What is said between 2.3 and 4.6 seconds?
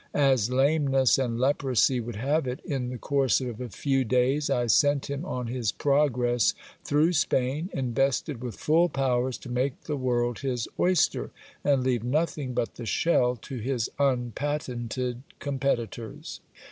it, in the course of a few days